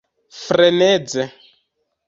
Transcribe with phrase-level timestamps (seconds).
[0.39, 1.23] freneze